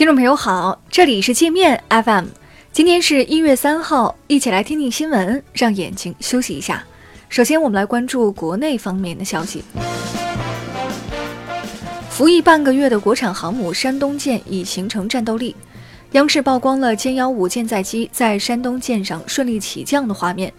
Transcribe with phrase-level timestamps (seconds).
[0.00, 2.28] 听众朋友好，这里是界面 FM，
[2.72, 6.82] 今天是一月三号，一起来听听新闻，让眼睛休息一下。
[7.28, 9.62] 首先，我们来关注国内方面的消息。
[12.08, 15.54] 服役半个月的国产航母山东舰已形成战斗力。
[16.12, 20.50] 央视曝光了歼幺五舰载机在山东舰上顺利起降的画面。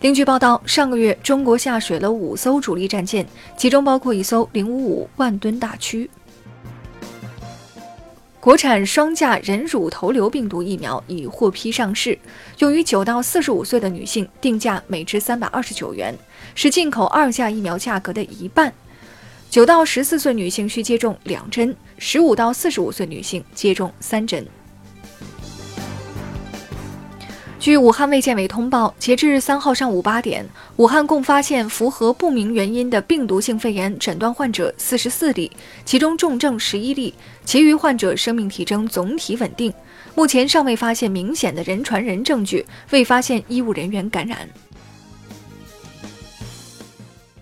[0.00, 3.26] 另据报道，上个月中国下水了五艘主力战舰，
[3.56, 6.08] 其中包括一艘零五五万吨大驱。
[8.46, 12.16] 国产双价人乳头瘤病毒疫苗已获批上市，
[12.58, 16.16] 用于九到四十五岁的女性，定价每支三百二十九元，
[16.54, 18.72] 是进口二价疫苗价格的一半。
[19.50, 24.46] 九到十四岁女性需接种两针，十五到四十五岁女性接种三针。
[27.66, 35.50] 据武汉卫健委通报，截至三号上午八点，武汉共发现符合不明原因的病毒性肺炎诊断患者四十四例，
[35.84, 37.12] 其中重症十一例，
[37.44, 39.74] 其余患者生命体征总体稳定。
[40.14, 44.48] 目前尚未发现明显的人传人证据，未发现医务人员感染。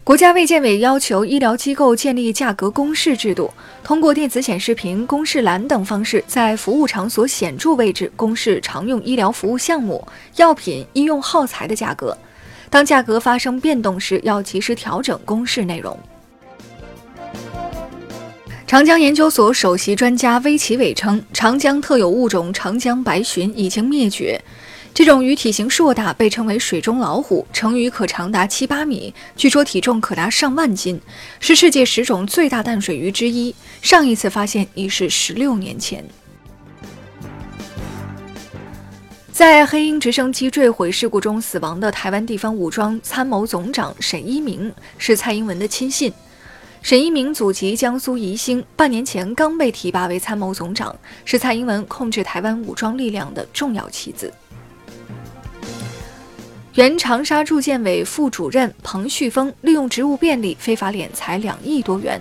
[0.05, 3.51] 国家卫健委要求医疗机构建立价格公示制度，
[3.83, 12.15] 通过电子显示屏、公示栏等方式，在服务场所显著位置公示常用医疗服务项目、药品、医用耗材的价格。
[12.69, 15.99] 当价格发生变动时，要及时调整公示内容。
[18.67, 24.39] 长江研究所首席专家危奇伟称，长江特有物种长江白鲟已经灭绝。
[24.95, 31.01] 这种鱼体型硕大，被称为“水中老虎”，成鱼可长达七八米，据说体重可达上万斤，
[31.41, 33.53] 是世界十种最大淡水鱼之一。
[33.83, 36.05] 上一次发现已是十六年前。
[39.33, 46.13] 在黑鹰直升机坠毁事故中死亡的台湾地方武装参谋总长沈一鸣是蔡英文的亲信。
[46.83, 54.33] 沈一鸣祖籍江苏宜兴，半年前刚被提拔为参谋总长，是蔡英文控制台湾武装力量的重要棋子。
[56.75, 62.21] 原长沙住建委副主任彭旭峰利用职务便利非法敛财两亿多元，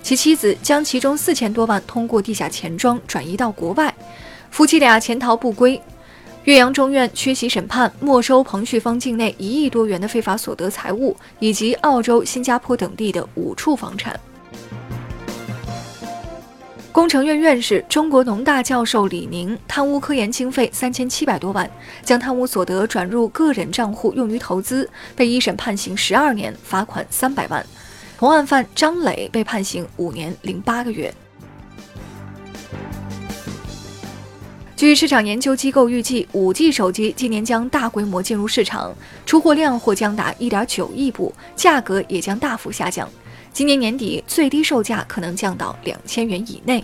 [0.00, 3.92] 其妻子将其中四千多万通过地下钱庄转移到国外，
[4.52, 5.80] 夫妻俩潜逃不归。
[6.44, 14.18] 岳阳中院缺席审判，没收彭旭峰境内一亿多元的非法所得财物，以及澳洲、新加坡等地的五处房产。
[17.00, 21.68] 工程院院士、中国农大教授李宁贪污科研经费三千七百多万，
[22.04, 27.64] 将贪污所得转入个人账户用于投资，被一审判刑十二年，罚款三百万。
[28.18, 31.10] 同案犯张磊被判刑五年零八个月。
[34.76, 38.94] 据市场研究机构预计，五 G 手机今年将大规模进入市场，
[39.24, 43.08] 出货量或将达一点九亿部，价格也将大幅下降。
[43.52, 46.82] 今年年底最低售价可能降到两千元以内。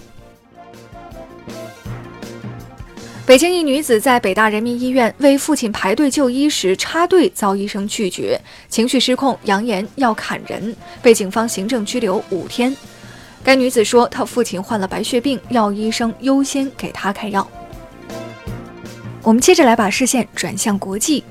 [3.24, 12.76] 北京一女子在北大人民医院为父亲排队就医时插队遭医生拒绝，情绪失控，扬言要砍人，被警方行政拘留五天。
[13.42, 17.48] 该女子说，她父亲患了白血病，要医生优先给她开药。
[19.22, 21.24] 我们接着来把视线转向国际。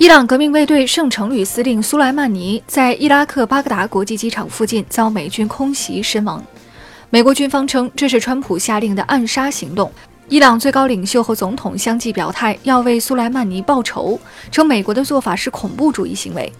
[0.00, 6.42] 伊朗革命卫队圣城旅司令苏莱曼尼在伊拉克巴格达国际机场附近遭美军空袭身亡。
[7.10, 9.92] 美国军方称这是川普下令的暗杀行动。
[10.30, 14.18] 伊朗最高领袖和总统相继表态要为苏莱曼尼报仇，
[14.50, 16.50] 称美国的做法是恐怖主义行为。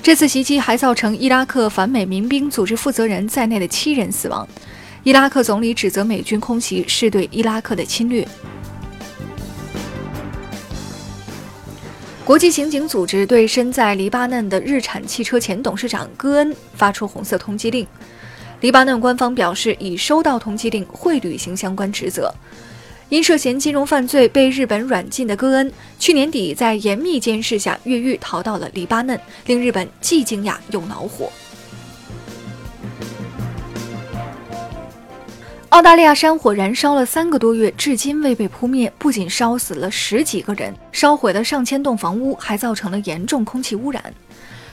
[0.00, 4.46] 这次袭击还造成伊拉克反美民兵组织负责人在内的七人死亡。
[5.02, 8.24] 伊拉克总理指责美军空袭是对伊拉克的侵略。
[12.24, 17.86] 国际刑警组织对身在黎巴嫩的日产汽车前董事长戈恩发出红色通缉令。
[18.60, 22.32] 黎巴嫩官方表示已收到通缉令，会履行相关职责。
[23.10, 31.30] 因涉嫌金融犯罪被日本软禁的戈恩，去年底在严密监视下越狱逃到了黎巴嫩，令日本既惊讶又恼火。
[35.74, 38.92] 澳大利亚山火燃烧了三个多月，至今未被扑灭。
[38.96, 44.14] 不仅烧死了十几个人，烧毁了上千栋房屋，还造成了严重空气污染。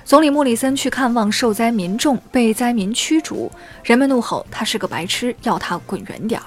[0.05, 3.51] 总理莫里森去看望受灾民众，被灾民驱逐，
[3.83, 6.45] 人们怒吼他是个白痴，要他滚远点儿。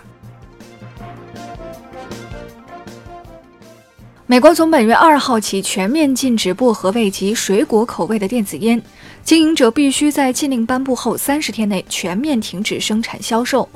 [4.27, 8.81] 美国从本月二号起全面禁止薄荷味及水果口味的电子烟，
[9.25, 13.69] 经营者必须在禁令颁布后三十天内全面停止生产销售。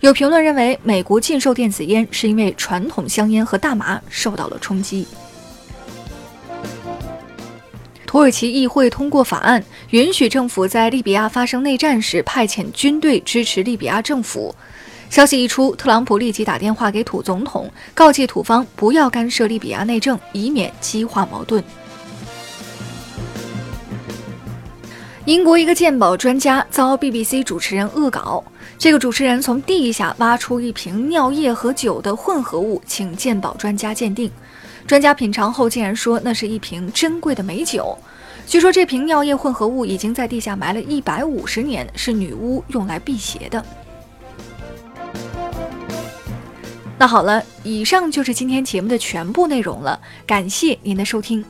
[0.00, 5.06] 有评论认为，美国禁售电子烟是因为传统香烟和大麻受到了冲击。
[8.06, 14.54] 土耳其议会通过法案，允许政府在利比亚发生内战时派遣军队支持利比亚政府。
[15.10, 21.62] 消息一出，特朗普立即打电话给土总统，告诫土方不要干涉利比亚内政，以免激化矛盾。
[25.28, 28.42] 英国一个鉴宝专家遭 BBC 主持人恶搞，
[28.78, 34.32] 这个主持人从地下挖出一瓶尿液和酒的混合物，请鉴宝专家鉴定。
[34.86, 37.94] 专家品尝后竟然说那是一瓶珍贵的美酒。
[38.46, 43.62] 据说这瓶尿液混合物已经在地下埋了一百五十年，是女巫用来辟邪的。
[46.96, 51.44] 那好了，以上就是今天节目的全部内容了，感谢您的收听。